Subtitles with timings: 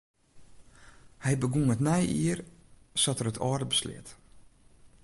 [1.23, 2.39] Hy begûn it nije jier
[3.01, 4.07] sa't er it âlde besleat.